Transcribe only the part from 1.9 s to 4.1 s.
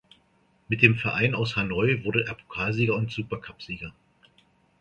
wurde er Pokalsieger und Supercupsieger.